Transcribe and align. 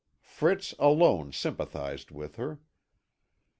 Fritz 0.23 0.73
alone 0.79 1.31
sympathised 1.31 2.09
with 2.09 2.35
her. 2.37 2.59